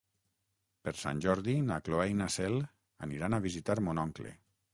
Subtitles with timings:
[0.87, 2.57] Per Sant Jordi na Cloè i na Cel
[3.09, 4.35] aniran a visitar mon oncle.